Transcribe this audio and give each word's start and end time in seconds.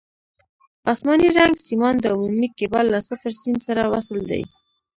اسماني 0.91 1.29
رنګ 1.39 1.53
سیمان 1.67 1.95
د 2.01 2.05
عمومي 2.13 2.47
کیبل 2.57 2.85
له 2.93 2.99
صفر 3.07 3.31
سیم 3.43 3.57
سره 3.67 3.81
وصل 3.93 4.19
دي. 4.29 4.43